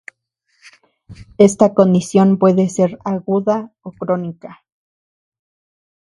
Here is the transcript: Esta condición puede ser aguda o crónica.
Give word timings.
Esta 1.37 1.75
condición 1.75 2.39
puede 2.39 2.69
ser 2.69 2.97
aguda 3.05 3.71
o 3.83 3.91
crónica. 3.91 4.63